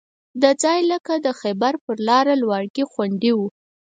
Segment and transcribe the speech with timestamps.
[0.41, 3.47] دا ځای لکه د خیبر پر لاره لواړګي غوندې وو.